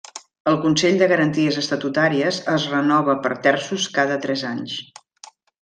[0.51, 4.79] El Consell de Garanties Estatutàries es renova per terços cada tres anys.